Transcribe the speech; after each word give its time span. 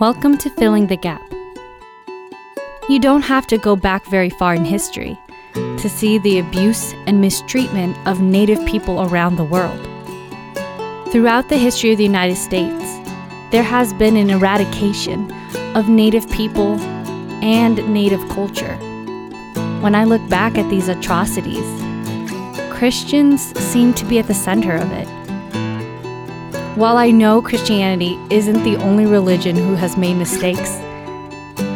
Welcome 0.00 0.38
to 0.38 0.50
Filling 0.50 0.86
the 0.86 0.96
Gap. 0.96 1.20
You 2.88 3.00
don't 3.00 3.22
have 3.22 3.48
to 3.48 3.58
go 3.58 3.74
back 3.74 4.06
very 4.06 4.30
far 4.30 4.54
in 4.54 4.64
history 4.64 5.18
to 5.54 5.88
see 5.88 6.18
the 6.18 6.38
abuse 6.38 6.92
and 7.08 7.20
mistreatment 7.20 7.96
of 8.06 8.20
Native 8.20 8.64
people 8.64 9.02
around 9.02 9.34
the 9.34 9.42
world. 9.42 9.80
Throughout 11.10 11.48
the 11.48 11.58
history 11.58 11.90
of 11.90 11.98
the 11.98 12.04
United 12.04 12.36
States, 12.36 12.84
there 13.50 13.64
has 13.64 13.92
been 13.94 14.16
an 14.16 14.30
eradication 14.30 15.32
of 15.74 15.88
Native 15.88 16.30
people 16.30 16.78
and 17.42 17.76
Native 17.92 18.24
culture. 18.28 18.76
When 19.80 19.96
I 19.96 20.04
look 20.04 20.22
back 20.28 20.56
at 20.56 20.70
these 20.70 20.86
atrocities, 20.86 21.66
Christians 22.70 23.42
seem 23.58 23.92
to 23.94 24.04
be 24.04 24.20
at 24.20 24.28
the 24.28 24.34
center 24.34 24.76
of 24.76 24.92
it. 24.92 25.17
While 26.78 26.96
I 26.96 27.10
know 27.10 27.42
Christianity 27.42 28.16
isn't 28.30 28.62
the 28.62 28.76
only 28.76 29.04
religion 29.04 29.56
who 29.56 29.74
has 29.74 29.96
made 29.96 30.14
mistakes, 30.14 30.78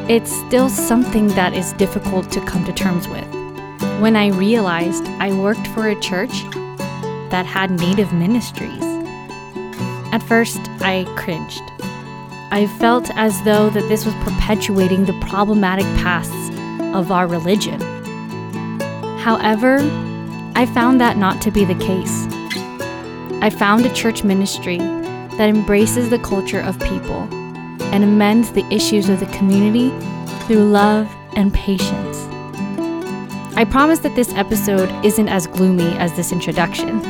it's 0.09 0.30
still 0.47 0.69
something 0.69 1.27
that 1.34 1.55
is 1.55 1.73
difficult 1.73 2.30
to 2.30 2.41
come 2.42 2.65
to 2.66 2.73
terms 2.73 3.09
with. 3.09 3.27
When 4.01 4.15
I 4.15 4.28
realized 4.28 5.05
I 5.19 5.33
worked 5.33 5.66
for 5.75 5.88
a 5.88 5.98
church 5.98 6.45
that 7.30 7.47
had 7.47 7.73
Native 7.73 8.12
ministries, 8.12 8.84
at 10.12 10.23
first 10.23 10.61
I 10.80 11.05
cringed. 11.16 11.64
I 12.53 12.69
felt 12.78 13.11
as 13.16 13.42
though 13.42 13.70
that 13.70 13.89
this 13.89 14.06
was 14.06 14.14
perpetuating 14.23 15.06
the 15.06 15.19
problematic 15.27 15.87
pasts 15.97 16.50
of 16.95 17.11
our 17.11 17.27
religion. 17.27 17.80
However, 19.19 19.78
I 20.55 20.64
found 20.64 21.00
that 21.00 21.16
not 21.16 21.42
to 21.42 21.50
be 21.50 21.64
the 21.64 21.75
case. 21.75 22.31
I 23.42 23.51
found 23.51 23.84
a 23.84 23.92
church 23.92 24.23
ministry 24.23 24.78
that 24.78 25.48
embraces 25.48 26.10
the 26.10 26.19
culture 26.20 26.60
of 26.60 26.78
people 26.78 27.27
and 27.92 28.05
amends 28.05 28.52
the 28.52 28.64
issues 28.73 29.09
of 29.09 29.19
the 29.19 29.27
community 29.27 29.91
through 30.46 30.70
love 30.70 31.12
and 31.34 31.52
patience. 31.52 32.19
I 33.56 33.67
promise 33.69 33.98
that 33.98 34.14
this 34.14 34.33
episode 34.34 34.89
isn't 35.05 35.28
as 35.28 35.48
gloomy 35.48 35.91
as 35.98 36.12
this 36.12 36.30
introduction. 36.30 37.02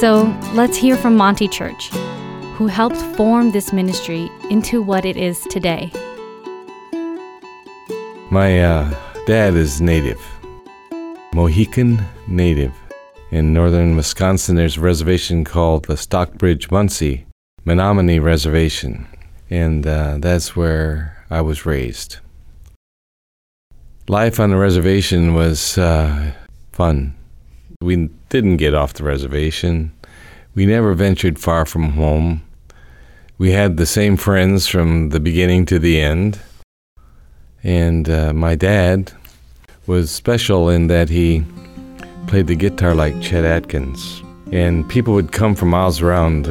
So 0.00 0.24
let's 0.54 0.76
hear 0.76 0.96
from 0.96 1.16
Monty 1.16 1.46
Church, 1.46 1.90
who 2.56 2.66
helped 2.66 2.96
form 3.16 3.52
this 3.52 3.72
ministry 3.72 4.28
into 4.50 4.82
what 4.82 5.04
it 5.04 5.16
is 5.16 5.42
today. 5.42 5.92
My 8.28 8.60
uh, 8.60 8.92
dad 9.28 9.54
is 9.54 9.80
native, 9.80 10.20
Mohican 11.32 12.04
native. 12.26 12.83
In 13.34 13.52
northern 13.52 13.96
Wisconsin, 13.96 14.54
there's 14.54 14.76
a 14.76 14.80
reservation 14.80 15.42
called 15.42 15.86
the 15.86 15.96
Stockbridge 15.96 16.68
Munsee 16.68 17.24
Menominee 17.64 18.20
Reservation, 18.20 19.08
and 19.50 19.84
uh, 19.84 20.18
that's 20.20 20.54
where 20.54 21.26
I 21.30 21.40
was 21.40 21.66
raised. 21.66 22.18
Life 24.06 24.38
on 24.38 24.50
the 24.50 24.56
reservation 24.56 25.34
was 25.34 25.76
uh, 25.76 26.30
fun. 26.70 27.16
We 27.80 28.08
didn't 28.28 28.58
get 28.58 28.72
off 28.72 28.94
the 28.94 29.02
reservation. 29.02 29.92
We 30.54 30.64
never 30.64 30.94
ventured 30.94 31.40
far 31.40 31.66
from 31.66 31.94
home. 31.94 32.40
We 33.36 33.50
had 33.50 33.78
the 33.78 33.86
same 33.86 34.16
friends 34.16 34.68
from 34.68 35.08
the 35.08 35.18
beginning 35.18 35.66
to 35.66 35.80
the 35.80 36.00
end. 36.00 36.38
And 37.64 38.08
uh, 38.08 38.32
my 38.32 38.54
dad 38.54 39.12
was 39.88 40.12
special 40.12 40.68
in 40.68 40.86
that 40.86 41.08
he 41.08 41.44
played 42.26 42.46
the 42.46 42.56
guitar 42.56 42.94
like 42.94 43.20
Chet 43.20 43.44
Atkins. 43.44 44.22
And 44.52 44.88
people 44.88 45.14
would 45.14 45.32
come 45.32 45.54
from 45.54 45.70
miles 45.70 46.00
around 46.00 46.46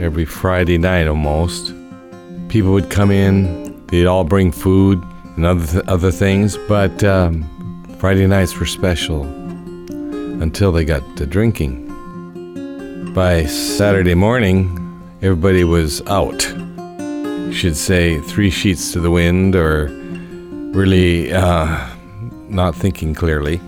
every 0.00 0.24
Friday 0.24 0.78
night 0.78 1.06
almost. 1.06 1.74
People 2.48 2.72
would 2.72 2.90
come 2.90 3.10
in, 3.10 3.86
they'd 3.86 4.06
all 4.06 4.24
bring 4.24 4.52
food 4.52 5.02
and 5.36 5.44
other, 5.44 5.66
th- 5.66 5.84
other 5.86 6.10
things, 6.10 6.56
but 6.68 7.02
um, 7.04 7.44
Friday 7.98 8.26
nights 8.26 8.58
were 8.58 8.66
special 8.66 9.22
until 10.42 10.72
they 10.72 10.84
got 10.84 11.02
to 11.16 11.26
drinking. 11.26 11.84
By 13.14 13.46
Saturday 13.46 14.14
morning, 14.14 14.78
everybody 15.22 15.64
was 15.64 16.02
out. 16.06 16.42
Should 17.52 17.76
say 17.76 18.20
three 18.20 18.50
sheets 18.50 18.92
to 18.92 19.00
the 19.00 19.10
wind 19.10 19.56
or 19.56 19.86
really 20.72 21.32
uh, 21.32 21.88
not 22.48 22.74
thinking 22.74 23.14
clearly. 23.14 23.60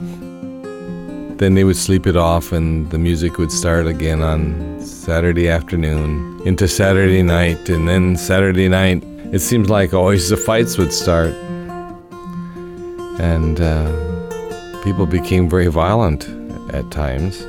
Then 1.39 1.55
they 1.55 1.65
would 1.65 1.77
sleep 1.77 2.07
it 2.07 2.17
off, 2.17 2.53
and 2.53 2.91
the 2.91 2.99
music 2.99 3.39
would 3.39 3.53
start 3.53 3.87
again 3.87 4.23
on 4.23 4.81
Saturday 4.81 5.49
afternoon 5.49 6.41
into 6.45 6.67
Saturday 6.67 7.23
night, 7.23 7.69
and 7.69 7.89
then 7.89 8.17
Saturday 8.17 8.69
night, 8.69 9.03
it 9.33 9.39
seems 9.39 9.71
like 9.71 9.95
always 9.95 10.29
the 10.29 10.37
fights 10.37 10.77
would 10.79 10.93
start. 10.93 11.33
And 13.21 13.61
uh, 13.61 14.83
people 14.83 15.07
became 15.07 15.49
very 15.49 15.69
violent 15.69 16.29
at 16.75 16.91
times. 16.91 17.41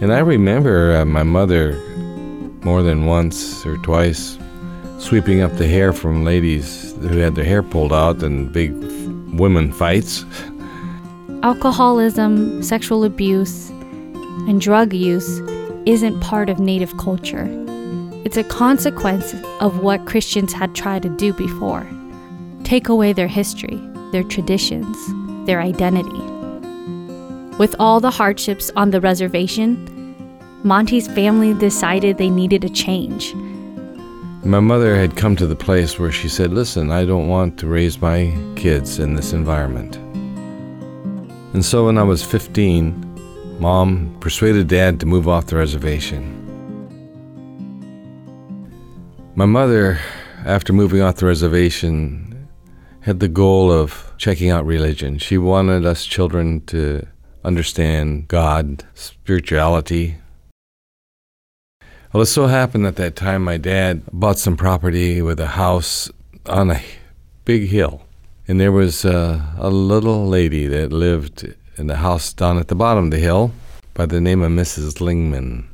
And 0.00 0.12
I 0.12 0.20
remember 0.20 0.96
uh, 0.96 1.04
my 1.04 1.22
mother 1.22 1.74
more 2.62 2.82
than 2.82 3.06
once 3.06 3.64
or 3.66 3.76
twice 3.78 4.38
sweeping 4.98 5.40
up 5.40 5.52
the 5.56 5.66
hair 5.66 5.92
from 5.92 6.24
ladies 6.24 6.94
who 7.00 7.18
had 7.18 7.34
their 7.34 7.44
hair 7.44 7.62
pulled 7.62 7.92
out 7.92 8.22
and 8.22 8.52
big 8.52 8.72
women 9.38 9.72
fights. 9.72 10.24
Alcoholism, 11.46 12.60
sexual 12.60 13.04
abuse, 13.04 13.70
and 14.48 14.60
drug 14.60 14.92
use 14.92 15.38
isn't 15.86 16.20
part 16.20 16.50
of 16.50 16.58
Native 16.58 16.96
culture. 16.96 17.46
It's 18.24 18.36
a 18.36 18.42
consequence 18.42 19.32
of 19.60 19.78
what 19.78 20.06
Christians 20.06 20.52
had 20.52 20.74
tried 20.74 21.02
to 21.02 21.08
do 21.08 21.32
before 21.32 21.86
take 22.64 22.88
away 22.88 23.12
their 23.12 23.28
history, 23.28 23.80
their 24.10 24.24
traditions, 24.24 24.96
their 25.46 25.60
identity. 25.60 26.20
With 27.58 27.76
all 27.78 28.00
the 28.00 28.10
hardships 28.10 28.72
on 28.74 28.90
the 28.90 29.00
reservation, 29.00 30.16
Monty's 30.64 31.06
family 31.06 31.54
decided 31.54 32.18
they 32.18 32.28
needed 32.28 32.64
a 32.64 32.68
change. 32.68 33.36
My 34.44 34.58
mother 34.58 34.96
had 34.96 35.16
come 35.16 35.36
to 35.36 35.46
the 35.46 35.54
place 35.54 35.96
where 35.96 36.10
she 36.10 36.28
said, 36.28 36.52
Listen, 36.52 36.90
I 36.90 37.04
don't 37.04 37.28
want 37.28 37.56
to 37.60 37.68
raise 37.68 38.02
my 38.02 38.36
kids 38.56 38.98
in 38.98 39.14
this 39.14 39.32
environment. 39.32 40.00
And 41.56 41.64
so 41.64 41.86
when 41.86 41.96
I 41.96 42.02
was 42.02 42.22
15, 42.22 43.58
mom 43.58 44.14
persuaded 44.20 44.68
dad 44.68 45.00
to 45.00 45.06
move 45.06 45.26
off 45.26 45.46
the 45.46 45.56
reservation. 45.56 46.22
My 49.34 49.46
mother, 49.46 49.98
after 50.44 50.74
moving 50.74 51.00
off 51.00 51.16
the 51.16 51.24
reservation, 51.24 52.46
had 53.00 53.20
the 53.20 53.28
goal 53.28 53.72
of 53.72 54.12
checking 54.18 54.50
out 54.50 54.66
religion. 54.66 55.16
She 55.16 55.38
wanted 55.38 55.86
us 55.86 56.04
children 56.04 56.60
to 56.66 57.06
understand 57.42 58.28
God, 58.28 58.84
spirituality. 58.92 60.18
Well, 62.12 62.24
it 62.24 62.26
so 62.26 62.48
happened 62.48 62.84
at 62.84 62.96
that 62.96 63.16
time 63.16 63.42
my 63.42 63.56
dad 63.56 64.02
bought 64.12 64.38
some 64.38 64.58
property 64.58 65.22
with 65.22 65.40
a 65.40 65.46
house 65.46 66.10
on 66.44 66.72
a 66.72 66.82
big 67.46 67.70
hill. 67.70 68.05
And 68.48 68.60
there 68.60 68.72
was 68.72 69.04
uh, 69.04 69.42
a 69.58 69.70
little 69.70 70.26
lady 70.26 70.66
that 70.68 70.92
lived 70.92 71.54
in 71.76 71.88
the 71.88 71.96
house 71.96 72.32
down 72.32 72.58
at 72.58 72.68
the 72.68 72.74
bottom 72.74 73.06
of 73.06 73.10
the 73.10 73.18
hill 73.18 73.52
by 73.94 74.06
the 74.06 74.20
name 74.20 74.42
of 74.42 74.52
Mrs. 74.52 75.00
Lingman. 75.00 75.66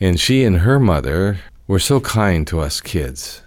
And 0.00 0.18
she 0.18 0.44
and 0.44 0.58
her 0.58 0.80
mother 0.80 1.38
were 1.66 1.78
so 1.78 2.00
kind 2.00 2.46
to 2.48 2.60
us 2.60 2.80
kids. 2.80 3.42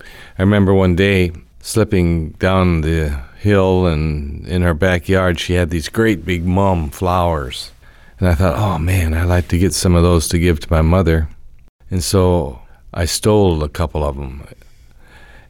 I 0.00 0.42
remember 0.42 0.72
one 0.72 0.94
day 0.94 1.32
slipping 1.60 2.30
down 2.30 2.82
the 2.82 3.20
hill 3.38 3.86
and 3.86 4.46
in 4.46 4.62
her 4.62 4.74
backyard 4.74 5.40
she 5.40 5.54
had 5.54 5.70
these 5.70 5.88
great 5.88 6.24
big 6.24 6.44
mum 6.44 6.90
flowers 6.90 7.72
and 8.18 8.28
i 8.28 8.34
thought 8.34 8.58
oh 8.58 8.78
man 8.78 9.14
i'd 9.14 9.24
like 9.24 9.48
to 9.48 9.58
get 9.58 9.72
some 9.72 9.94
of 9.94 10.02
those 10.02 10.28
to 10.28 10.38
give 10.38 10.60
to 10.60 10.70
my 10.70 10.82
mother 10.82 11.26
and 11.90 12.04
so 12.04 12.60
i 12.92 13.06
stole 13.06 13.62
a 13.62 13.68
couple 13.68 14.04
of 14.04 14.16
them 14.16 14.46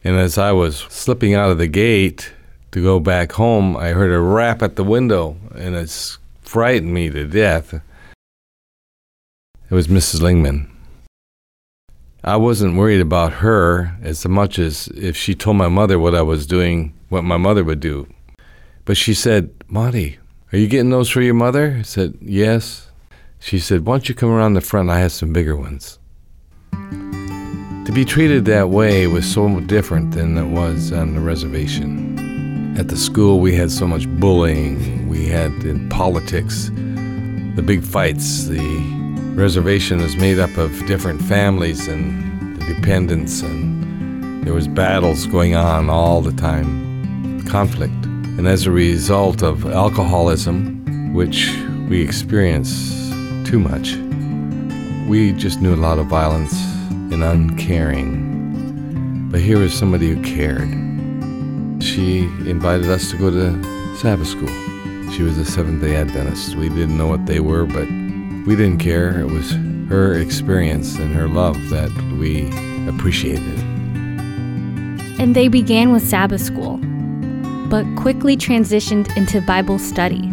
and 0.03 0.15
as 0.15 0.37
i 0.37 0.51
was 0.51 0.77
slipping 0.89 1.33
out 1.33 1.51
of 1.51 1.57
the 1.57 1.67
gate 1.67 2.33
to 2.71 2.81
go 2.81 2.99
back 2.99 3.33
home 3.33 3.75
i 3.77 3.89
heard 3.89 4.11
a 4.11 4.19
rap 4.19 4.61
at 4.61 4.75
the 4.75 4.83
window 4.83 5.37
and 5.55 5.75
it 5.75 6.17
frightened 6.41 6.93
me 6.93 7.09
to 7.09 7.25
death 7.27 7.73
it 7.73 7.81
was 9.73 9.87
mrs 9.87 10.21
lingman 10.21 10.67
I 12.23 12.37
wasn't 12.37 12.75
worried 12.75 13.01
about 13.01 13.33
her 13.33 13.97
as 14.03 14.27
much 14.27 14.59
as 14.59 14.87
if 14.89 15.17
she 15.17 15.33
told 15.33 15.57
my 15.57 15.67
mother 15.67 15.97
what 15.97 16.13
I 16.13 16.21
was 16.21 16.45
doing, 16.45 16.93
what 17.09 17.23
my 17.23 17.37
mother 17.37 17.63
would 17.63 17.79
do. 17.79 18.07
But 18.85 18.95
she 18.95 19.15
said, 19.15 19.49
Monty, 19.67 20.19
are 20.53 20.59
you 20.59 20.67
getting 20.67 20.91
those 20.91 21.09
for 21.09 21.21
your 21.21 21.33
mother? 21.33 21.77
I 21.79 21.81
said, 21.81 22.19
Yes. 22.21 22.89
She 23.39 23.57
said, 23.57 23.87
Why 23.87 23.93
don't 23.93 24.07
you 24.07 24.13
come 24.13 24.29
around 24.29 24.53
the 24.53 24.61
front? 24.61 24.91
I 24.91 24.99
have 24.99 25.11
some 25.11 25.33
bigger 25.33 25.57
ones. 25.57 25.97
To 27.85 27.91
be 27.91 28.05
treated 28.05 28.45
that 28.45 28.69
way 28.69 29.07
was 29.07 29.25
so 29.25 29.59
different 29.61 30.11
than 30.11 30.37
it 30.37 30.45
was 30.45 30.91
on 30.91 31.15
the 31.15 31.19
reservation. 31.19 32.77
At 32.77 32.89
the 32.89 32.95
school, 32.95 33.39
we 33.39 33.55
had 33.55 33.71
so 33.71 33.87
much 33.87 34.07
bullying. 34.07 35.09
We 35.09 35.25
had 35.27 35.51
in 35.63 35.89
politics 35.89 36.69
the 37.55 37.61
big 37.61 37.83
fights, 37.83 38.45
the 38.45 38.79
reservation 39.35 39.99
is 39.99 40.15
made 40.15 40.39
up 40.39 40.55
of 40.57 40.71
different 40.85 41.21
families, 41.23 41.87
and 41.87 42.57
dependents, 42.59 43.41
and 43.41 44.45
there 44.45 44.53
was 44.53 44.67
battles 44.67 45.27
going 45.27 45.55
on 45.55 45.89
all 45.89 46.21
the 46.21 46.31
time, 46.31 47.45
conflict. 47.45 47.93
And 48.37 48.47
as 48.47 48.65
a 48.65 48.71
result 48.71 49.43
of 49.43 49.65
alcoholism, 49.65 51.13
which 51.13 51.53
we 51.89 52.01
experience 52.01 53.09
too 53.43 53.59
much, 53.59 53.95
we 55.09 55.33
just 55.33 55.61
knew 55.61 55.73
a 55.73 55.75
lot 55.75 55.99
of 55.99 56.05
violence 56.05 56.70
and 57.11 57.23
uncaring. 57.23 59.29
But 59.31 59.41
here 59.41 59.59
was 59.59 59.73
somebody 59.73 60.09
who 60.09 60.21
cared. 60.23 60.69
She 61.83 62.19
invited 62.47 62.89
us 62.89 63.09
to 63.11 63.17
go 63.17 63.29
to 63.31 63.97
Sabbath 63.97 64.27
school. 64.27 64.49
She 65.11 65.23
was 65.23 65.37
a 65.37 65.45
Seventh 65.45 65.81
day 65.81 65.95
Adventist. 65.95 66.55
We 66.55 66.69
didn't 66.69 66.97
know 66.97 67.07
what 67.07 67.25
they 67.25 67.39
were, 67.39 67.65
but 67.65 67.87
we 68.47 68.55
didn't 68.55 68.79
care. 68.79 69.19
It 69.19 69.29
was 69.29 69.51
her 69.89 70.13
experience 70.13 70.97
and 70.97 71.13
her 71.13 71.27
love 71.27 71.57
that 71.69 71.91
we 72.17 72.47
appreciated. 72.87 73.59
And 75.19 75.35
they 75.35 75.49
began 75.49 75.91
with 75.91 76.07
Sabbath 76.07 76.41
school, 76.41 76.77
but 77.69 77.85
quickly 77.95 78.37
transitioned 78.37 79.15
into 79.17 79.41
Bible 79.41 79.79
study. 79.79 80.31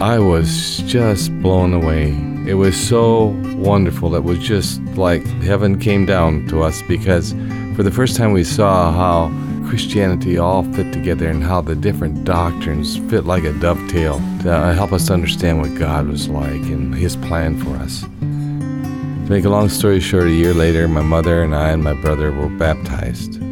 I 0.00 0.18
was 0.18 0.78
just 0.86 1.32
blown 1.40 1.72
away. 1.72 2.27
It 2.48 2.54
was 2.54 2.80
so 2.80 3.26
wonderful. 3.58 4.14
It 4.14 4.24
was 4.24 4.38
just 4.38 4.80
like 4.96 5.22
heaven 5.42 5.78
came 5.78 6.06
down 6.06 6.46
to 6.46 6.62
us 6.62 6.80
because 6.88 7.32
for 7.76 7.82
the 7.82 7.90
first 7.90 8.16
time 8.16 8.32
we 8.32 8.42
saw 8.42 8.90
how 8.90 9.28
Christianity 9.68 10.38
all 10.38 10.62
fit 10.72 10.90
together 10.90 11.28
and 11.28 11.44
how 11.44 11.60
the 11.60 11.76
different 11.76 12.24
doctrines 12.24 12.96
fit 13.10 13.26
like 13.26 13.44
a 13.44 13.52
dovetail 13.60 14.16
to 14.44 14.72
help 14.72 14.94
us 14.94 15.10
understand 15.10 15.60
what 15.60 15.74
God 15.74 16.08
was 16.08 16.30
like 16.30 16.62
and 16.62 16.94
His 16.94 17.16
plan 17.16 17.62
for 17.62 17.76
us. 17.76 18.00
To 18.00 19.26
make 19.28 19.44
a 19.44 19.50
long 19.50 19.68
story 19.68 20.00
short, 20.00 20.28
a 20.28 20.30
year 20.30 20.54
later, 20.54 20.88
my 20.88 21.02
mother 21.02 21.42
and 21.42 21.54
I 21.54 21.68
and 21.68 21.84
my 21.84 22.00
brother 22.00 22.32
were 22.32 22.48
baptized. 22.48 23.42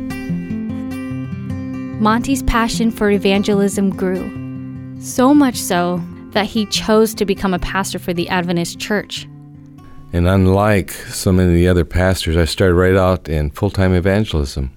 Monty's 2.01 2.43
passion 2.45 2.91
for 2.91 3.11
evangelism 3.11 3.91
grew, 3.91 4.25
so 5.03 5.35
much 5.35 5.57
so 5.57 6.03
that 6.37 6.45
he 6.45 6.67
chose 6.67 7.15
to 7.15 7.25
become 7.25 7.55
a 7.55 7.59
pastor 7.59 7.99
for 7.99 8.13
the 8.13 8.29
Adventist 8.29 8.79
Church. 8.79 9.27
And 10.13 10.29
unlike 10.29 10.91
so 10.91 11.33
many 11.33 11.49
of 11.49 11.55
the 11.55 11.67
other 11.67 11.87
pastors, 11.87 12.37
I 12.37 12.45
started 12.45 12.75
right 12.75 12.95
out 12.95 13.27
in 13.27 13.49
full 13.49 13.71
time 13.71 13.95
evangelism. 13.95 14.71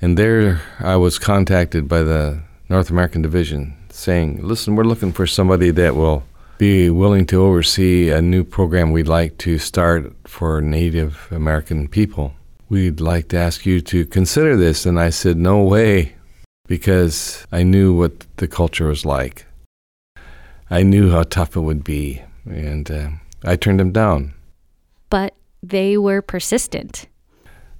And 0.00 0.16
there 0.16 0.62
I 0.78 0.96
was 0.96 1.18
contacted 1.18 1.86
by 1.86 2.02
the 2.02 2.40
North 2.70 2.88
American 2.88 3.20
Division 3.20 3.76
saying, 3.90 4.40
listen, 4.42 4.74
we're 4.74 4.84
looking 4.84 5.12
for 5.12 5.26
somebody 5.26 5.70
that 5.70 5.96
will 5.96 6.22
be 6.56 6.88
willing 6.88 7.26
to 7.26 7.42
oversee 7.42 8.08
a 8.08 8.22
new 8.22 8.42
program 8.42 8.90
we'd 8.90 9.06
like 9.06 9.36
to 9.38 9.58
start 9.58 10.10
for 10.24 10.62
Native 10.62 11.28
American 11.30 11.88
people. 11.88 12.32
We'd 12.70 13.02
like 13.02 13.28
to 13.28 13.36
ask 13.36 13.66
you 13.66 13.82
to 13.82 14.06
consider 14.06 14.56
this. 14.56 14.86
And 14.86 14.98
I 14.98 15.10
said, 15.10 15.36
no 15.36 15.62
way, 15.62 16.14
because 16.66 17.46
I 17.52 17.64
knew 17.64 17.92
what 17.92 18.24
the 18.38 18.48
culture 18.48 18.86
was 18.86 19.04
like. 19.04 19.44
I 20.70 20.82
knew 20.82 21.10
how 21.10 21.24
tough 21.24 21.56
it 21.56 21.60
would 21.60 21.84
be. 21.84 22.22
And 22.46 22.90
uh, 22.90 23.10
I 23.44 23.56
turned 23.56 23.80
them 23.80 23.92
down. 23.92 24.34
But 25.08 25.34
they 25.62 25.98
were 25.98 26.22
persistent 26.22 27.06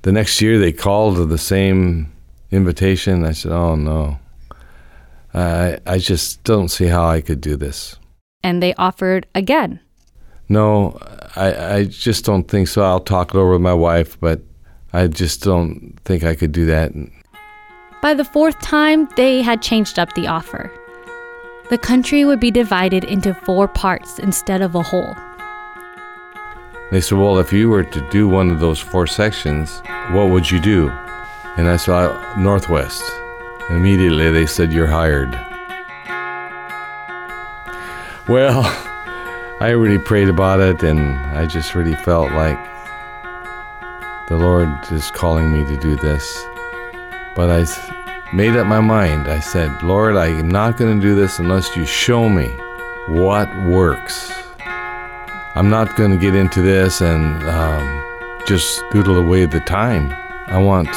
the 0.02 0.12
next 0.12 0.40
year 0.40 0.58
they 0.58 0.72
called 0.72 1.18
with 1.18 1.28
the 1.28 1.38
same 1.38 2.12
invitation. 2.50 3.24
I 3.24 3.32
said, 3.32 3.52
"Oh 3.52 3.74
no, 3.74 4.18
I 5.34 5.78
I 5.86 5.98
just 5.98 6.42
don't 6.44 6.68
see 6.68 6.86
how 6.86 7.06
I 7.06 7.20
could 7.20 7.40
do 7.40 7.56
this." 7.56 7.96
And 8.42 8.62
they 8.62 8.74
offered 8.74 9.26
again. 9.34 9.80
No, 10.48 10.98
I 11.36 11.74
I 11.74 11.84
just 11.84 12.24
don't 12.24 12.48
think 12.48 12.68
so. 12.68 12.82
I'll 12.82 13.00
talk 13.00 13.34
it 13.34 13.36
over 13.36 13.52
with 13.52 13.60
my 13.60 13.74
wife, 13.74 14.18
but 14.20 14.40
I 14.92 15.06
just 15.06 15.42
don't 15.42 15.98
think 16.04 16.24
I 16.24 16.34
could 16.34 16.52
do 16.52 16.66
that. 16.66 16.92
By 18.02 18.14
the 18.14 18.24
fourth 18.24 18.58
time, 18.60 19.08
they 19.16 19.42
had 19.42 19.60
changed 19.60 19.98
up 19.98 20.14
the 20.14 20.26
offer. 20.26 20.72
The 21.70 21.78
country 21.78 22.24
would 22.24 22.40
be 22.40 22.50
divided 22.50 23.04
into 23.04 23.32
four 23.32 23.68
parts 23.68 24.18
instead 24.18 24.60
of 24.60 24.74
a 24.74 24.82
whole. 24.82 25.16
They 26.90 27.00
said, 27.00 27.16
Well, 27.16 27.38
if 27.38 27.52
you 27.52 27.70
were 27.70 27.84
to 27.84 28.10
do 28.10 28.28
one 28.28 28.50
of 28.50 28.58
those 28.58 28.80
four 28.80 29.06
sections, 29.06 29.80
what 30.10 30.30
would 30.30 30.50
you 30.50 30.60
do? 30.60 30.88
And 31.56 31.68
I 31.68 31.76
said, 31.76 32.10
Northwest. 32.36 33.04
Immediately 33.70 34.32
they 34.32 34.46
said, 34.46 34.72
You're 34.72 34.88
hired. 34.88 35.30
Well, 38.26 38.62
I 39.60 39.68
really 39.68 39.98
prayed 39.98 40.28
about 40.28 40.58
it 40.58 40.82
and 40.82 41.16
I 41.38 41.46
just 41.46 41.76
really 41.76 41.94
felt 41.94 42.32
like 42.32 42.58
the 44.28 44.36
Lord 44.36 44.68
is 44.90 45.08
calling 45.12 45.52
me 45.52 45.64
to 45.66 45.76
do 45.76 45.94
this. 45.94 46.44
But 47.36 47.48
I 47.48 47.62
made 48.32 48.56
up 48.56 48.66
my 48.66 48.80
mind. 48.80 49.26
I 49.26 49.40
said, 49.40 49.82
Lord, 49.82 50.16
I 50.16 50.26
am 50.26 50.48
not 50.48 50.76
going 50.76 51.00
to 51.00 51.02
do 51.06 51.14
this 51.14 51.38
unless 51.38 51.74
you 51.76 51.84
show 51.84 52.28
me 52.28 52.48
what 53.08 53.48
works. 53.66 54.32
I'm 55.56 55.68
not 55.68 55.96
going 55.96 56.12
to 56.12 56.16
get 56.16 56.36
into 56.36 56.62
this 56.62 57.00
and 57.00 57.42
um, 57.42 58.04
just 58.46 58.82
doodle 58.92 59.16
away 59.16 59.46
the 59.46 59.60
time. 59.60 60.12
I 60.46 60.58
want 60.58 60.94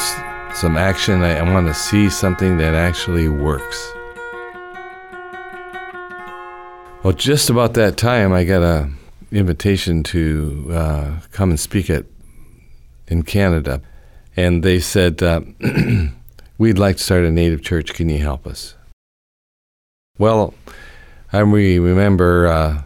some 0.54 0.76
action. 0.76 1.22
I, 1.22 1.38
I 1.38 1.52
want 1.52 1.66
to 1.66 1.74
see 1.74 2.08
something 2.08 2.58
that 2.58 2.74
actually 2.74 3.28
works. 3.28 3.92
Well, 7.02 7.12
just 7.14 7.50
about 7.50 7.74
that 7.74 7.96
time, 7.96 8.32
I 8.32 8.44
got 8.44 8.62
a 8.62 8.90
invitation 9.32 10.04
to 10.04 10.70
uh, 10.72 11.20
come 11.32 11.50
and 11.50 11.58
speak 11.58 11.90
at 11.90 12.06
in 13.08 13.24
Canada, 13.24 13.82
and 14.36 14.62
they 14.62 14.78
said, 14.78 15.22
uh, 15.22 15.40
"We'd 16.58 16.78
like 16.78 16.96
to 16.96 17.02
start 17.02 17.24
a 17.24 17.30
native 17.30 17.62
church. 17.62 17.94
Can 17.94 18.08
you 18.08 18.18
help 18.18 18.46
us?" 18.46 18.74
Well, 20.18 20.54
I 21.32 21.40
remember 21.40 22.46
uh, 22.46 22.82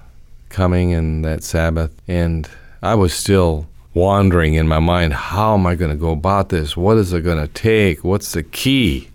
coming 0.49 0.91
in 0.91 1.23
that 1.23 1.45
Sabbath, 1.45 1.93
and 2.09 2.49
I 2.83 2.95
was 2.95 3.13
still 3.13 3.67
wandering 3.93 4.55
in 4.55 4.69
my 4.69 4.79
mind 4.79 5.13
how 5.13 5.55
am 5.55 5.67
I 5.67 5.75
going 5.75 5.91
to 5.91 5.97
go 5.97 6.13
about 6.13 6.49
this? 6.49 6.77
What 6.77 6.97
is 6.97 7.13
it 7.13 7.23
going 7.23 7.41
to 7.41 7.53
take? 7.53 8.05
What's 8.05 8.33
the 8.33 8.43
key? 8.43 9.11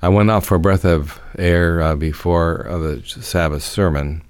I 0.00 0.08
went 0.08 0.30
out 0.30 0.44
for 0.44 0.56
a 0.56 0.60
breath 0.60 0.84
of 0.84 1.20
air 1.38 1.80
uh, 1.80 1.94
before 1.94 2.66
uh, 2.68 2.78
the 2.78 3.02
Sabbath 3.04 3.62
sermon, 3.62 4.22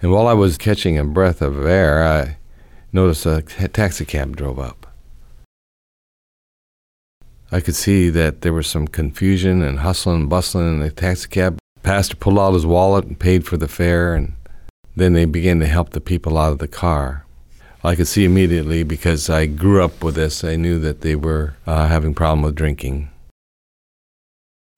and 0.00 0.10
while 0.10 0.26
I 0.26 0.32
was 0.32 0.56
catching 0.56 0.96
a 0.96 1.04
breath 1.04 1.42
of 1.42 1.66
air, 1.66 2.02
I 2.02 2.38
noticed 2.92 3.26
a 3.26 3.42
taxi 3.42 4.06
cab 4.06 4.36
drove 4.36 4.58
up. 4.58 4.86
I 7.50 7.60
could 7.60 7.74
see 7.74 8.10
that 8.10 8.42
there 8.42 8.52
was 8.52 8.66
some 8.66 8.86
confusion 8.86 9.62
and 9.62 9.78
hustling 9.78 10.20
and 10.22 10.30
bustling 10.30 10.68
in 10.68 10.80
the 10.80 10.90
taxi 10.90 11.28
cab. 11.28 11.58
Pastor 11.82 12.16
pulled 12.16 12.38
out 12.38 12.52
his 12.52 12.66
wallet 12.66 13.06
and 13.06 13.18
paid 13.18 13.46
for 13.46 13.56
the 13.56 13.68
fare, 13.68 14.14
and 14.14 14.34
then 14.94 15.14
they 15.14 15.24
began 15.24 15.58
to 15.60 15.66
help 15.66 15.90
the 15.90 16.00
people 16.00 16.36
out 16.36 16.52
of 16.52 16.58
the 16.58 16.68
car. 16.68 17.24
I 17.82 17.94
could 17.94 18.08
see 18.08 18.24
immediately 18.24 18.82
because 18.82 19.30
I 19.30 19.46
grew 19.46 19.82
up 19.82 20.02
with 20.04 20.16
this. 20.16 20.44
I 20.44 20.56
knew 20.56 20.78
that 20.80 21.00
they 21.00 21.14
were 21.14 21.54
uh, 21.66 21.86
having 21.86 22.12
problem 22.12 22.42
with 22.42 22.54
drinking, 22.54 23.08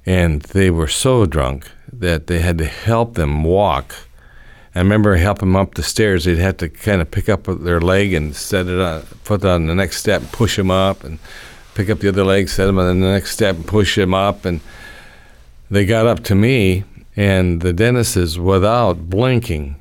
and 0.06 0.42
they 0.42 0.70
were 0.70 0.86
so 0.86 1.26
drunk 1.26 1.68
that 1.92 2.28
they 2.28 2.38
had 2.38 2.58
to 2.58 2.66
help 2.66 3.14
them 3.14 3.42
walk. 3.42 3.96
I 4.74 4.78
remember 4.78 5.16
helping 5.16 5.48
them 5.48 5.56
up 5.56 5.74
the 5.74 5.82
stairs. 5.82 6.24
They'd 6.24 6.38
have 6.38 6.58
to 6.58 6.68
kind 6.68 7.00
of 7.00 7.10
pick 7.10 7.28
up 7.28 7.46
their 7.46 7.80
leg 7.80 8.12
and 8.12 8.36
set 8.36 8.68
it 8.68 8.78
on, 8.78 9.02
put 9.24 9.42
it 9.42 9.48
on 9.48 9.66
the 9.66 9.74
next 9.74 9.96
step, 9.96 10.22
push 10.30 10.56
them 10.56 10.70
up, 10.70 11.02
and 11.02 11.18
pick 11.74 11.90
up 11.90 12.00
the 12.00 12.08
other 12.08 12.24
leg, 12.24 12.48
set 12.48 12.68
him 12.68 12.78
on 12.78 13.00
the 13.00 13.06
next 13.06 13.32
step, 13.32 13.56
push 13.66 13.96
him 13.96 14.14
up. 14.14 14.44
And 14.44 14.60
they 15.70 15.86
got 15.86 16.06
up 16.06 16.24
to 16.24 16.34
me, 16.34 16.84
and 17.16 17.60
the 17.60 17.72
Dennis, 17.72 18.36
without 18.36 19.10
blinking, 19.10 19.76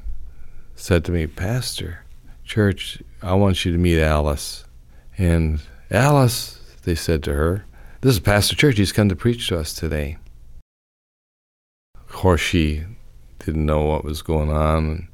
said 0.76 1.04
to 1.06 1.12
me, 1.12 1.28
Pastor, 1.28 2.06
church, 2.46 3.02
I 3.22 3.34
want 3.34 3.66
you 3.66 3.72
to 3.72 3.78
meet 3.78 4.00
Alice. 4.00 4.66
And 5.18 5.62
Alice, 5.92 6.60
they 6.84 6.96
said 6.96 7.24
to 7.24 7.34
her, 7.34 7.66
this 8.02 8.14
is 8.14 8.22
Pastor 8.22 8.56
Church. 8.56 8.78
He's 8.78 8.94
come 8.94 9.10
to 9.10 9.16
preach 9.16 9.50
to 9.50 9.60
us 9.60 9.74
today. 9.74 10.18
Of 11.96 12.08
course, 12.08 12.40
she 12.40 12.86
didn't 13.40 13.66
know 13.66 13.84
what 13.84 14.06
was 14.06 14.22
going 14.22 14.50
on. 14.50 15.10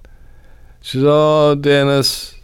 She 0.82 1.00
said, 1.00 1.08
Oh, 1.08 1.56
Dennis, 1.56 2.36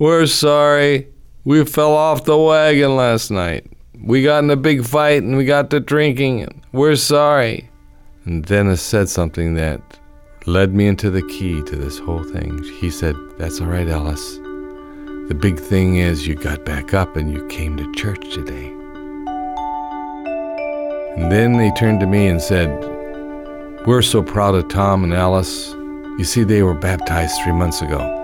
we're 0.00 0.26
sorry. 0.26 1.06
We 1.46 1.62
fell 1.66 1.92
off 1.92 2.24
the 2.24 2.38
wagon 2.38 2.96
last 2.96 3.30
night. 3.30 3.66
We 4.02 4.22
got 4.22 4.42
in 4.42 4.48
a 4.48 4.56
big 4.56 4.82
fight 4.82 5.22
and 5.22 5.36
we 5.36 5.44
got 5.44 5.68
to 5.70 5.80
drinking. 5.80 6.62
We're 6.72 6.96
sorry. 6.96 7.68
And 8.24 8.42
Dennis 8.42 8.80
said 8.80 9.10
something 9.10 9.52
that 9.54 9.82
led 10.46 10.74
me 10.74 10.86
into 10.86 11.10
the 11.10 11.20
key 11.20 11.62
to 11.64 11.76
this 11.76 11.98
whole 11.98 12.24
thing. 12.24 12.62
He 12.80 12.90
said, 12.90 13.14
That's 13.36 13.60
all 13.60 13.66
right, 13.66 13.86
Alice. 13.88 14.36
The 15.28 15.36
big 15.38 15.60
thing 15.60 15.96
is 15.96 16.26
you 16.26 16.34
got 16.34 16.64
back 16.64 16.94
up 16.94 17.14
and 17.14 17.30
you 17.30 17.46
came 17.48 17.76
to 17.76 17.92
church 17.92 18.32
today. 18.32 18.68
And 21.18 21.30
then 21.30 21.58
they 21.58 21.70
turned 21.72 22.00
to 22.00 22.06
me 22.06 22.26
and 22.26 22.40
said, 22.40 22.70
We're 23.86 24.00
so 24.00 24.22
proud 24.22 24.54
of 24.54 24.68
Tom 24.68 25.04
and 25.04 25.12
Alice. 25.12 25.72
You 26.18 26.24
see, 26.24 26.42
they 26.42 26.62
were 26.62 26.72
baptized 26.72 27.38
three 27.42 27.52
months 27.52 27.82
ago. 27.82 28.23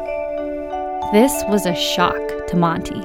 This 1.12 1.42
was 1.48 1.66
a 1.66 1.74
shock 1.74 2.46
to 2.46 2.56
Monty. 2.56 3.02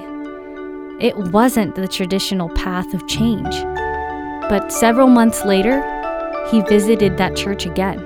it 0.99 1.17
wasn't 1.17 1.75
the 1.75 1.87
traditional 1.87 2.49
path 2.49 2.93
of 2.93 3.07
change. 3.07 3.55
But 4.47 4.71
several 4.71 5.07
months 5.07 5.43
later, 5.43 5.81
he 6.51 6.61
visited 6.61 7.17
that 7.17 7.35
church 7.35 7.65
again. 7.65 7.99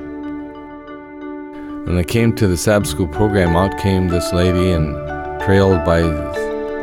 When 1.86 1.98
I 1.98 2.03
came 2.03 2.34
to 2.38 2.48
the 2.48 2.56
Sabbath 2.56 2.89
school 2.89 3.08
program, 3.08 3.56
out 3.56 3.77
came 3.77 4.08
this 4.08 4.32
lady 4.32 4.72
and 4.72 4.96
trailed 5.41 5.84
by 5.84 6.01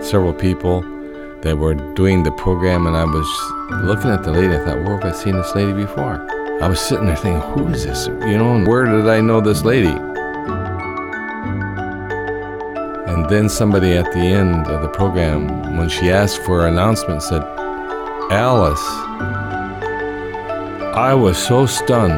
several 0.02 0.34
people 0.34 0.82
that 1.40 1.56
were 1.56 1.74
doing 1.94 2.22
the 2.22 2.32
program, 2.32 2.86
and 2.86 2.96
I 2.96 3.04
was 3.04 3.82
looking 3.82 4.10
at 4.10 4.24
the 4.24 4.30
lady. 4.32 4.54
I 4.54 4.58
thought, 4.58 4.84
where 4.84 4.98
have 4.98 5.04
I 5.04 5.12
seen 5.12 5.36
this 5.36 5.54
lady 5.54 5.72
before? 5.72 6.26
I 6.62 6.68
was 6.68 6.80
sitting 6.80 7.06
there 7.06 7.16
thinking, 7.16 7.40
who 7.52 7.68
is 7.68 7.84
this? 7.84 8.06
You 8.06 8.36
know, 8.38 8.54
and 8.56 8.66
where 8.66 8.84
did 8.84 9.08
I 9.08 9.20
know 9.20 9.40
this 9.40 9.64
lady? 9.64 9.94
And 13.16 13.30
then 13.30 13.48
somebody 13.48 13.94
at 13.94 14.12
the 14.12 14.18
end 14.18 14.66
of 14.66 14.82
the 14.82 14.88
program, 14.88 15.78
when 15.78 15.88
she 15.88 16.10
asked 16.10 16.42
for 16.42 16.66
an 16.66 16.74
announcement, 16.74 17.22
said, 17.22 17.42
Alice, 18.30 18.86
I 20.94 21.14
was 21.14 21.38
so 21.38 21.64
stunned 21.64 22.12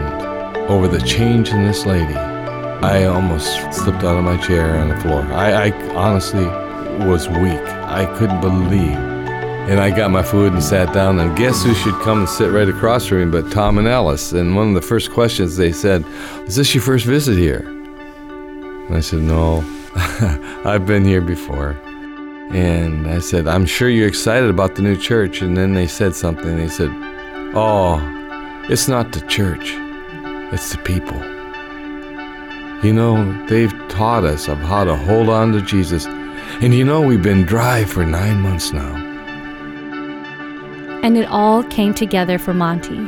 over 0.68 0.88
the 0.88 1.00
change 1.00 1.50
in 1.50 1.64
this 1.64 1.86
lady. 1.86 2.16
I 2.16 3.04
almost 3.04 3.72
slipped 3.72 4.02
out 4.02 4.18
of 4.18 4.24
my 4.24 4.38
chair 4.38 4.76
on 4.76 4.88
the 4.88 4.96
floor. 4.96 5.22
I, 5.32 5.68
I 5.68 5.94
honestly 5.94 6.46
was 7.06 7.28
weak. 7.28 7.62
I 7.86 8.04
couldn't 8.18 8.40
believe. 8.40 8.98
And 9.70 9.78
I 9.78 9.90
got 9.90 10.10
my 10.10 10.24
food 10.24 10.52
and 10.52 10.64
sat 10.64 10.92
down, 10.92 11.20
and 11.20 11.36
guess 11.36 11.62
who 11.62 11.74
should 11.74 11.94
come 12.00 12.18
and 12.18 12.28
sit 12.28 12.50
right 12.50 12.68
across 12.68 13.06
from 13.06 13.18
me 13.18 13.40
but 13.40 13.52
Tom 13.52 13.78
and 13.78 13.86
Alice? 13.86 14.32
And 14.32 14.56
one 14.56 14.70
of 14.70 14.74
the 14.74 14.82
first 14.82 15.12
questions 15.12 15.56
they 15.56 15.70
said, 15.70 16.04
Is 16.48 16.56
this 16.56 16.74
your 16.74 16.82
first 16.82 17.06
visit 17.06 17.38
here? 17.38 17.60
And 17.68 18.96
I 18.96 19.00
said, 19.00 19.20
No, 19.20 19.62
I've 20.64 20.86
been 20.86 21.04
here 21.04 21.20
before. 21.20 21.70
And 22.50 23.06
I 23.06 23.18
said, 23.18 23.46
I'm 23.46 23.66
sure 23.66 23.88
you're 23.88 24.08
excited 24.08 24.48
about 24.48 24.74
the 24.74 24.82
new 24.82 24.96
church. 24.96 25.42
And 25.42 25.56
then 25.56 25.74
they 25.74 25.86
said 25.86 26.14
something. 26.14 26.56
They 26.56 26.68
said, 26.68 26.90
Oh, 27.54 28.00
it's 28.68 28.88
not 28.88 29.12
the 29.12 29.20
church, 29.22 29.72
it's 30.52 30.72
the 30.72 30.78
people. 30.78 31.18
You 32.84 32.92
know, 32.92 33.46
they've 33.46 33.72
taught 33.88 34.24
us 34.24 34.48
of 34.48 34.58
how 34.58 34.84
to 34.84 34.94
hold 34.94 35.28
on 35.28 35.52
to 35.52 35.60
Jesus. 35.60 36.06
And 36.06 36.74
you 36.74 36.84
know, 36.84 37.00
we've 37.00 37.22
been 37.22 37.44
dry 37.44 37.84
for 37.84 38.04
nine 38.04 38.40
months 38.40 38.72
now. 38.72 38.94
And 41.02 41.16
it 41.16 41.26
all 41.28 41.64
came 41.64 41.94
together 41.94 42.38
for 42.38 42.54
Monty. 42.54 42.98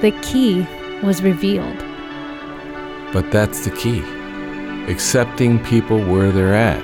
The 0.00 0.12
key 0.22 0.66
was 1.02 1.22
revealed. 1.22 1.78
But 3.12 3.30
that's 3.30 3.64
the 3.64 3.70
key 3.70 4.02
accepting 4.88 5.62
people 5.64 5.98
where 5.98 6.30
they're 6.30 6.54
at. 6.54 6.82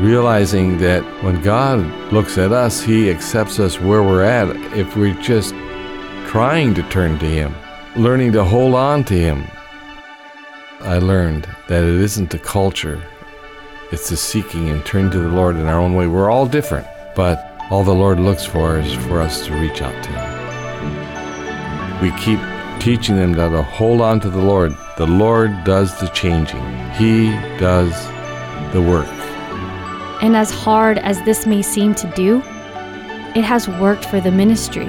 Realizing 0.00 0.78
that 0.78 1.02
when 1.22 1.40
God 1.42 1.78
looks 2.12 2.36
at 2.38 2.52
us, 2.52 2.82
He 2.82 3.10
accepts 3.10 3.60
us 3.60 3.80
where 3.80 4.02
we're 4.02 4.24
at 4.24 4.48
if 4.76 4.96
we're 4.96 5.20
just 5.22 5.54
trying 6.26 6.74
to 6.74 6.82
turn 6.90 7.18
to 7.20 7.26
Him, 7.26 7.54
learning 7.96 8.32
to 8.32 8.44
hold 8.44 8.74
on 8.74 9.04
to 9.04 9.14
Him. 9.14 9.44
I 10.80 10.98
learned 10.98 11.46
that 11.68 11.84
it 11.84 12.00
isn't 12.00 12.30
the 12.30 12.38
culture, 12.38 13.02
it's 13.92 14.10
the 14.10 14.16
seeking 14.16 14.68
and 14.68 14.84
turning 14.84 15.12
to 15.12 15.20
the 15.20 15.28
Lord 15.28 15.56
in 15.56 15.66
our 15.66 15.78
own 15.78 15.94
way. 15.94 16.08
We're 16.08 16.30
all 16.30 16.46
different, 16.46 16.86
but 17.14 17.52
all 17.70 17.84
the 17.84 17.94
Lord 17.94 18.18
looks 18.18 18.44
for 18.44 18.78
is 18.78 18.92
for 19.06 19.20
us 19.20 19.46
to 19.46 19.54
reach 19.54 19.80
out 19.80 20.04
to 20.04 20.10
Him. 20.10 20.42
We 22.02 22.10
keep 22.20 22.40
teaching 22.80 23.16
them 23.16 23.32
that 23.34 23.50
to 23.50 23.62
hold 23.62 24.00
on 24.00 24.20
to 24.20 24.30
the 24.30 24.42
Lord. 24.42 24.76
The 24.96 25.06
Lord 25.06 25.64
does 25.64 25.98
the 26.00 26.08
changing, 26.08 26.64
He 26.92 27.30
does 27.58 27.92
the 28.72 28.82
work. 28.82 29.08
And 30.22 30.36
as 30.36 30.50
hard 30.50 30.98
as 30.98 31.20
this 31.22 31.46
may 31.46 31.62
seem 31.62 31.94
to 31.96 32.06
do, 32.14 32.38
it 33.34 33.44
has 33.44 33.68
worked 33.68 34.04
for 34.04 34.20
the 34.20 34.30
ministry. 34.30 34.88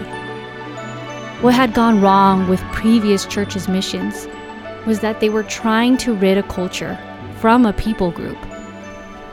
What 1.41 1.53
had 1.53 1.73
gone 1.73 2.01
wrong 2.01 2.47
with 2.47 2.61
previous 2.71 3.25
churches' 3.25 3.67
missions 3.67 4.27
was 4.85 4.99
that 4.99 5.19
they 5.19 5.29
were 5.29 5.43
trying 5.43 5.97
to 5.97 6.13
rid 6.15 6.37
a 6.37 6.43
culture 6.43 6.97
from 7.39 7.65
a 7.65 7.73
people 7.73 8.11
group. 8.11 8.37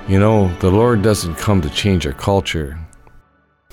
You 0.09 0.19
know, 0.19 0.49
the 0.59 0.71
Lord 0.71 1.03
doesn't 1.03 1.37
come 1.37 1.61
to 1.61 1.71
change 1.71 2.07
our 2.07 2.13
culture. 2.13 2.79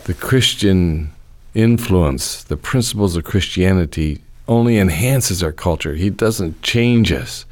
The 0.04 0.14
Christian 0.14 1.12
influence, 1.54 2.44
the 2.44 2.58
principles 2.58 3.16
of 3.16 3.24
Christianity, 3.24 4.22
only 4.50 4.80
enhances 4.80 5.44
our 5.44 5.52
culture. 5.52 5.94
He 5.94 6.10
doesn't 6.10 6.62
change 6.64 7.12
us 7.12 7.46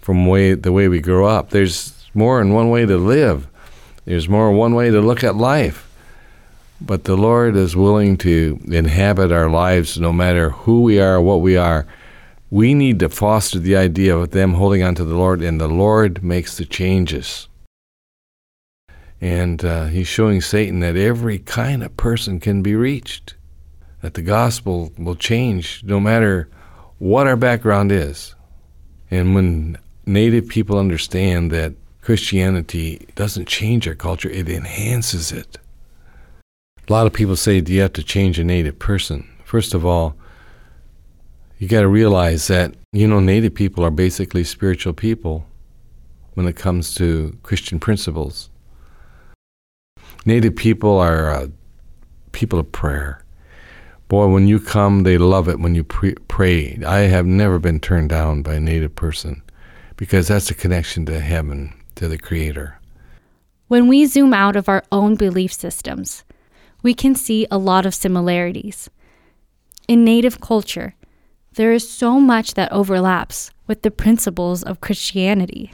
from 0.00 0.26
way, 0.26 0.54
the 0.54 0.72
way 0.72 0.88
we 0.88 1.00
grow 1.00 1.26
up. 1.26 1.50
There's 1.50 2.08
more 2.14 2.38
than 2.38 2.54
one 2.54 2.70
way 2.70 2.86
to 2.86 2.96
live, 2.96 3.46
there's 4.06 4.28
more 4.28 4.48
than 4.48 4.56
one 4.56 4.74
way 4.74 4.90
to 4.90 5.00
look 5.00 5.22
at 5.22 5.36
life. 5.36 5.82
But 6.80 7.04
the 7.04 7.16
Lord 7.16 7.56
is 7.56 7.76
willing 7.76 8.16
to 8.18 8.60
inhabit 8.66 9.30
our 9.30 9.48
lives 9.48 9.98
no 9.98 10.12
matter 10.12 10.50
who 10.50 10.82
we 10.82 10.98
are, 10.98 11.20
what 11.20 11.40
we 11.40 11.56
are. 11.56 11.86
We 12.50 12.74
need 12.74 12.98
to 13.00 13.08
foster 13.08 13.58
the 13.58 13.76
idea 13.76 14.16
of 14.16 14.30
them 14.30 14.54
holding 14.54 14.82
on 14.82 14.94
to 14.96 15.04
the 15.04 15.14
Lord, 15.14 15.42
and 15.42 15.60
the 15.60 15.68
Lord 15.68 16.22
makes 16.22 16.56
the 16.56 16.64
changes. 16.64 17.48
And 19.20 19.64
uh, 19.64 19.86
He's 19.86 20.06
showing 20.06 20.40
Satan 20.40 20.80
that 20.80 20.96
every 20.96 21.38
kind 21.38 21.82
of 21.82 21.96
person 21.96 22.40
can 22.40 22.62
be 22.62 22.74
reached, 22.74 23.34
that 24.02 24.14
the 24.14 24.22
gospel 24.22 24.92
will 24.98 25.16
change 25.16 25.82
no 25.84 25.98
matter 26.00 26.48
what 26.98 27.26
our 27.26 27.36
background 27.36 27.92
is. 27.92 28.34
And 29.10 29.34
when 29.34 29.78
Native 30.06 30.48
people 30.48 30.78
understand 30.78 31.50
that 31.50 31.74
Christianity 32.00 33.08
doesn't 33.16 33.48
change 33.48 33.88
our 33.88 33.96
culture, 33.96 34.30
it 34.30 34.48
enhances 34.48 35.32
it. 35.32 35.58
A 36.88 36.92
lot 36.92 37.08
of 37.08 37.12
people 37.12 37.34
say, 37.34 37.60
Do 37.60 37.72
you 37.72 37.80
have 37.80 37.94
to 37.94 38.04
change 38.04 38.38
a 38.38 38.44
native 38.44 38.78
person? 38.78 39.28
First 39.44 39.74
of 39.74 39.84
all, 39.84 40.14
you 41.58 41.66
got 41.66 41.80
to 41.80 41.88
realize 41.88 42.46
that, 42.46 42.74
you 42.92 43.08
know, 43.08 43.18
native 43.18 43.54
people 43.54 43.84
are 43.84 43.90
basically 43.90 44.44
spiritual 44.44 44.92
people 44.92 45.46
when 46.34 46.46
it 46.46 46.54
comes 46.54 46.94
to 46.94 47.36
Christian 47.42 47.80
principles. 47.80 48.50
Native 50.24 50.54
people 50.54 50.98
are 50.98 51.30
uh, 51.30 51.48
people 52.30 52.60
of 52.60 52.70
prayer. 52.70 53.24
Boy, 54.08 54.28
when 54.28 54.46
you 54.46 54.60
come, 54.60 55.02
they 55.02 55.18
love 55.18 55.48
it 55.48 55.58
when 55.58 55.74
you 55.74 55.82
pre- 55.82 56.14
pray. 56.28 56.78
I 56.86 57.00
have 57.00 57.26
never 57.26 57.58
been 57.58 57.80
turned 57.80 58.08
down 58.08 58.42
by 58.42 58.54
a 58.54 58.60
native 58.60 58.94
person 58.94 59.42
because 59.96 60.28
that's 60.28 60.50
a 60.50 60.54
connection 60.54 61.06
to 61.06 61.18
heaven, 61.18 61.72
to 61.96 62.06
the 62.06 62.18
Creator. 62.18 62.78
When 63.66 63.88
we 63.88 64.06
zoom 64.06 64.32
out 64.32 64.54
of 64.54 64.68
our 64.68 64.84
own 64.92 65.16
belief 65.16 65.52
systems, 65.52 66.22
we 66.84 66.94
can 66.94 67.16
see 67.16 67.48
a 67.50 67.58
lot 67.58 67.84
of 67.84 67.96
similarities. 67.96 68.88
In 69.88 70.04
Native 70.04 70.40
culture, 70.40 70.94
there 71.54 71.72
is 71.72 71.88
so 71.90 72.20
much 72.20 72.54
that 72.54 72.70
overlaps 72.70 73.50
with 73.66 73.82
the 73.82 73.90
principles 73.90 74.62
of 74.62 74.80
Christianity. 74.80 75.72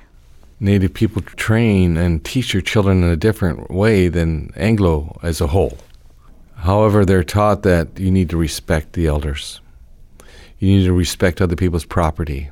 Native 0.58 0.94
people 0.94 1.20
train 1.20 1.98
and 1.98 2.24
teach 2.24 2.52
their 2.52 2.62
children 2.62 3.02
in 3.02 3.10
a 3.10 3.16
different 3.16 3.70
way 3.70 4.08
than 4.08 4.52
Anglo 4.56 5.18
as 5.22 5.42
a 5.42 5.48
whole. 5.48 5.76
However, 6.62 7.04
they're 7.04 7.24
taught 7.24 7.64
that 7.64 7.98
you 7.98 8.12
need 8.12 8.30
to 8.30 8.36
respect 8.36 8.92
the 8.92 9.08
elders. 9.08 9.60
You 10.60 10.68
need 10.68 10.84
to 10.84 10.92
respect 10.92 11.40
other 11.40 11.56
people's 11.56 11.84
property. 11.84 12.50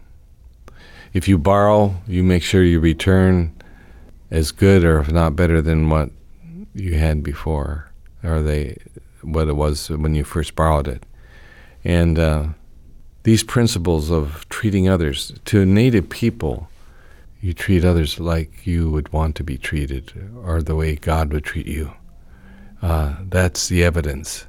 If 1.13 1.29
you 1.29 1.39
borrow, 1.39 1.95
you 2.09 2.25
make 2.25 2.43
sure 2.43 2.65
you 2.65 2.81
return 2.81 3.55
as 4.29 4.51
good 4.51 4.83
or 4.83 4.99
if 4.99 5.13
not 5.13 5.37
better 5.37 5.63
than 5.63 5.91
what 5.91 6.11
you 6.75 6.95
had 6.95 7.23
before 7.23 7.93
or 8.25 8.43
they 8.43 8.79
what 9.23 9.47
it 9.47 9.55
was 9.55 9.89
when 9.91 10.17
you 10.17 10.25
first 10.25 10.57
borrowed 10.57 10.89
it. 10.89 11.05
And 11.85 12.19
uh, 12.19 12.47
these 13.23 13.45
principles 13.45 14.11
of 14.11 14.45
treating 14.49 14.89
others 14.89 15.33
to 15.45 15.65
native 15.65 16.09
people, 16.09 16.69
you 17.41 17.53
treat 17.53 17.85
others 17.85 18.19
like 18.19 18.67
you 18.67 18.91
would 18.91 19.13
want 19.13 19.37
to 19.37 19.45
be 19.45 19.57
treated, 19.57 20.13
or 20.45 20.63
the 20.63 20.75
way 20.75 20.97
God 20.97 21.33
would 21.33 21.45
treat 21.45 21.67
you. 21.67 21.93
Uh, 22.83 23.15
that's 23.29 23.69
the 23.69 23.85
evidence. 23.85 24.47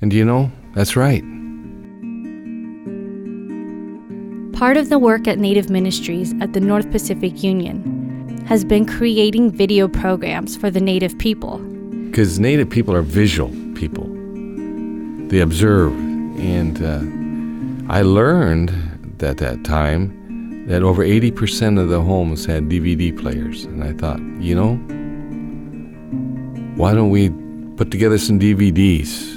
And 0.00 0.12
you 0.12 0.24
know, 0.24 0.50
that's 0.74 0.96
right. 0.96 1.22
Part 4.52 4.76
of 4.76 4.88
the 4.88 4.98
work 4.98 5.26
at 5.26 5.38
Native 5.38 5.70
Ministries 5.70 6.34
at 6.40 6.52
the 6.52 6.60
North 6.60 6.90
Pacific 6.90 7.42
Union 7.42 8.44
has 8.46 8.64
been 8.64 8.84
creating 8.84 9.50
video 9.52 9.88
programs 9.88 10.56
for 10.56 10.70
the 10.70 10.80
Native 10.80 11.18
people 11.18 11.58
because 12.10 12.40
Native 12.40 12.68
people 12.68 12.94
are 12.94 13.02
visual 13.02 13.50
people. 13.74 14.04
They 15.28 15.38
observe, 15.38 15.92
and 16.38 16.82
uh, 16.82 17.92
I 17.92 18.02
learned 18.02 18.70
at 19.22 19.36
that 19.38 19.64
time 19.64 20.66
that 20.66 20.82
over 20.82 21.04
80% 21.04 21.80
of 21.80 21.88
the 21.88 22.02
homes 22.02 22.44
had 22.44 22.64
DVD 22.64 23.16
players, 23.16 23.64
and 23.64 23.84
I 23.84 23.92
thought, 23.92 24.18
you 24.40 24.56
know, 24.56 24.72
why 26.80 26.94
don't 26.94 27.10
we 27.10 27.28
put 27.76 27.90
together 27.90 28.16
some 28.16 28.40
DVDs 28.40 29.34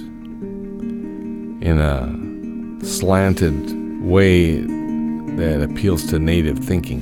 in 1.62 1.78
a 1.78 2.86
slanted 2.86 4.02
way 4.02 4.62
that 4.62 5.62
appeals 5.62 6.06
to 6.08 6.20
Native 6.20 6.58
thinking 6.58 7.02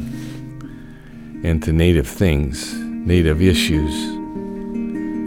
and 1.44 1.62
to 1.62 1.72
Native 1.72 2.08
things, 2.08 2.74
Native 2.74 3.40
issues 3.40 3.94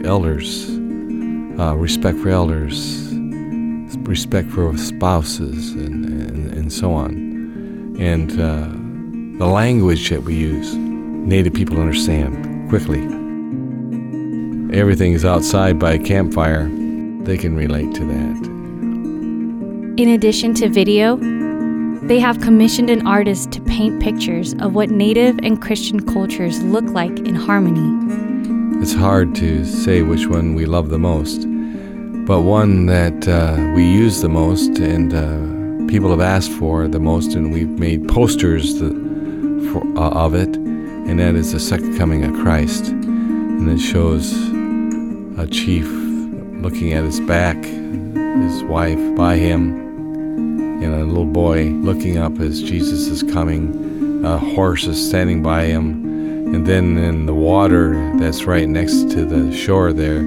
elders, 0.05 0.69
uh, 1.59 1.73
respect 1.77 2.17
for 2.19 2.27
elders, 2.27 3.07
respect 3.99 4.49
for 4.49 4.77
spouses, 4.77 5.71
and, 5.71 6.03
and, 6.05 6.53
and 6.53 6.73
so 6.73 6.91
on. 6.91 7.95
And 7.97 8.31
uh, 8.33 8.67
the 9.39 9.49
language 9.49 10.09
that 10.09 10.23
we 10.23 10.35
use, 10.35 10.75
Native 10.75 11.53
people 11.53 11.79
understand 11.79 12.69
quickly. 12.69 13.24
Everything 14.75 15.13
is 15.13 15.23
outside 15.23 15.79
by 15.79 15.93
a 15.93 15.97
campfire, 15.97 16.67
they 17.23 17.37
can 17.37 17.55
relate 17.55 17.95
to 17.95 18.03
that. 18.03 18.45
In 19.97 20.09
addition 20.09 20.53
to 20.55 20.67
video, 20.67 21.15
they 22.01 22.19
have 22.19 22.41
commissioned 22.41 22.89
an 22.89 23.07
artist 23.07 23.53
to 23.53 23.61
paint 23.61 24.03
pictures 24.03 24.53
of 24.55 24.75
what 24.75 24.89
Native 24.89 25.39
and 25.43 25.61
Christian 25.61 26.05
cultures 26.05 26.61
look 26.61 26.83
like 26.89 27.17
in 27.19 27.35
harmony. 27.35 28.81
It's 28.81 28.93
hard 28.93 29.33
to 29.35 29.63
say 29.63 30.01
which 30.01 30.27
one 30.27 30.55
we 30.55 30.65
love 30.65 30.89
the 30.89 30.99
most, 30.99 31.45
but 32.27 32.41
one 32.41 32.85
that 32.87 33.29
uh, 33.29 33.71
we 33.73 33.89
use 33.89 34.19
the 34.19 34.27
most 34.27 34.77
and 34.79 35.13
uh, 35.13 35.87
people 35.89 36.09
have 36.09 36.19
asked 36.19 36.51
for 36.51 36.89
the 36.89 36.99
most, 36.99 37.33
and 37.33 37.53
we've 37.53 37.79
made 37.79 38.09
posters 38.09 38.77
the, 38.81 38.89
for, 39.71 39.87
uh, 39.97 40.09
of 40.09 40.35
it, 40.35 40.53
and 40.57 41.17
that 41.21 41.35
is 41.35 41.53
the 41.53 41.61
second 41.61 41.97
coming 41.97 42.25
of 42.25 42.33
Christ. 42.43 42.87
And 42.89 43.69
it 43.69 43.79
shows 43.79 44.53
a 45.37 45.47
chief 45.47 45.85
looking 46.61 46.93
at 46.93 47.03
his 47.03 47.19
back, 47.21 47.57
his 47.63 48.63
wife 48.63 49.15
by 49.15 49.37
him, 49.37 49.73
and 50.81 50.93
a 50.93 51.05
little 51.05 51.25
boy 51.25 51.65
looking 51.65 52.17
up 52.17 52.39
as 52.39 52.61
Jesus 52.61 53.07
is 53.07 53.23
coming. 53.31 54.23
A 54.25 54.37
horse 54.37 54.85
is 54.85 55.07
standing 55.07 55.43
by 55.43 55.65
him. 55.65 56.03
And 56.53 56.65
then 56.65 56.97
in 56.97 57.25
the 57.25 57.33
water 57.33 57.93
that's 58.17 58.45
right 58.45 58.67
next 58.67 59.09
to 59.11 59.25
the 59.25 59.55
shore 59.55 59.91
there 59.91 60.21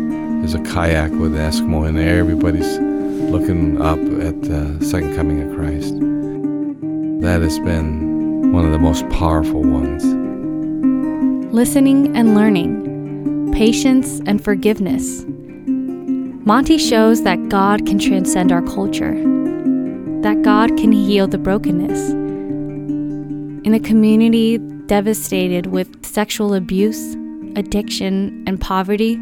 is 0.45 0.55
a 0.55 0.63
kayak 0.63 1.11
with 1.13 1.35
an 1.35 1.51
Eskimo 1.51 1.89
in 1.89 1.95
there. 1.95 2.19
Everybody's 2.19 2.79
looking 2.79 3.81
up 3.81 3.99
at 3.99 4.43
the 4.43 4.85
second 4.85 5.15
coming 5.17 5.43
of 5.43 5.55
Christ. 5.55 5.95
That 7.23 7.43
has 7.43 7.59
been 7.61 8.53
one 8.53 8.65
of 8.65 8.73
the 8.73 8.79
most 8.79 9.09
powerful 9.11 9.63
ones. 9.63 10.05
Listening 11.53 12.17
and 12.17 12.35
learning, 12.35 12.88
patience 13.53 14.21
and 14.27 14.43
forgiveness. 14.43 15.25
Monty 15.27 16.79
shows 16.79 17.23
that 17.25 17.49
God 17.49 17.87
can 17.87 17.99
transcend 17.99 18.53
our 18.53 18.63
culture 18.63 19.15
that 20.23 20.43
God 20.43 20.77
can 20.77 20.91
heal 20.91 21.29
the 21.29 21.39
brokenness. 21.39 22.11
In 22.11 23.73
a 23.73 23.79
community 23.79 24.59
devastated 24.59 25.67
with 25.67 26.05
sexual 26.05 26.55
abuse, 26.55 27.15
addiction, 27.55 28.43
and 28.47 28.61
poverty, 28.61 29.15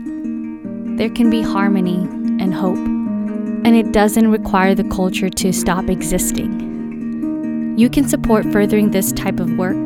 there 0.97 1.11
can 1.11 1.28
be 1.28 1.42
harmony 1.42 1.99
and 2.42 2.54
hope. 2.54 2.78
And 2.78 3.76
it 3.76 3.92
doesn't 3.92 4.30
require 4.30 4.75
the 4.75 4.85
culture 4.85 5.28
to 5.28 5.52
stop 5.52 5.90
existing. 5.90 7.76
You 7.76 7.90
can 7.90 8.09
support 8.09 8.45
furthering 8.50 8.90
this 8.90 9.12
type 9.12 9.38
of 9.38 9.52
work 9.59 9.76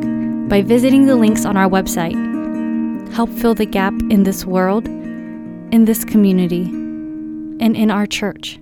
by 0.47 0.61
visiting 0.61 1.07
the 1.07 1.15
links 1.15 1.43
on 1.43 1.57
our 1.57 1.69
website. 1.69 2.30
Help 3.13 3.29
fill 3.29 3.53
the 3.53 3.65
gap 3.65 3.93
in 4.09 4.23
this 4.23 4.45
world, 4.45 4.87
in 4.87 5.85
this 5.85 6.05
community, 6.05 6.63
and 6.63 7.75
in 7.75 7.91
our 7.91 8.05
church. 8.05 8.57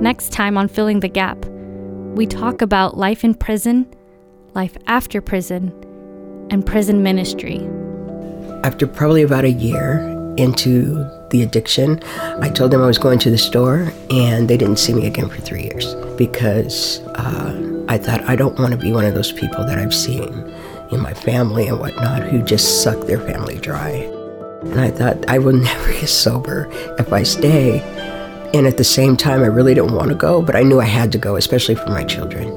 Next 0.00 0.32
time 0.32 0.56
on 0.56 0.68
Filling 0.68 1.00
the 1.00 1.08
Gap, 1.08 1.44
we 2.14 2.26
talk 2.26 2.62
about 2.62 2.96
life 2.96 3.24
in 3.24 3.34
prison, 3.34 3.86
life 4.54 4.76
after 4.86 5.20
prison, 5.20 5.72
and 6.50 6.64
prison 6.64 7.02
ministry. 7.02 7.68
After 8.64 8.86
probably 8.86 9.22
about 9.22 9.44
a 9.44 9.50
year 9.50 9.98
into 10.38 11.04
the 11.30 11.42
addiction, 11.42 12.02
I 12.40 12.48
told 12.50 12.70
them 12.70 12.82
I 12.82 12.86
was 12.86 12.98
going 12.98 13.18
to 13.20 13.30
the 13.30 13.38
store, 13.38 13.92
and 14.10 14.48
they 14.48 14.56
didn't 14.56 14.78
see 14.78 14.94
me 14.94 15.06
again 15.06 15.28
for 15.28 15.40
three 15.40 15.62
years 15.62 15.94
because 16.16 17.00
uh, 17.14 17.84
I 17.88 17.98
thought 17.98 18.22
I 18.28 18.36
don't 18.36 18.58
want 18.58 18.72
to 18.72 18.78
be 18.78 18.92
one 18.92 19.04
of 19.04 19.14
those 19.14 19.32
people 19.32 19.64
that 19.64 19.78
I've 19.78 19.94
seen 19.94 20.52
in 20.90 21.00
my 21.00 21.14
family 21.14 21.68
and 21.68 21.78
whatnot 21.78 22.22
who 22.22 22.42
just 22.42 22.82
suck 22.82 23.06
their 23.06 23.20
family 23.20 23.58
dry. 23.58 23.90
And 24.62 24.80
I 24.80 24.90
thought 24.90 25.28
I 25.28 25.38
will 25.38 25.52
never 25.70 25.92
get 25.92 26.08
sober 26.08 26.68
if 26.98 27.12
I 27.12 27.22
stay 27.22 27.80
and 28.54 28.66
at 28.66 28.78
the 28.78 28.84
same 28.84 29.14
time, 29.14 29.42
I 29.42 29.46
really 29.46 29.74
didn't 29.74 29.94
want 29.94 30.08
to 30.08 30.14
go, 30.14 30.40
but 30.40 30.56
I 30.56 30.62
knew 30.62 30.80
I 30.80 30.86
had 30.86 31.12
to 31.12 31.18
go, 31.18 31.36
especially 31.36 31.74
for 31.74 31.90
my 31.90 32.02
children. 32.02 32.48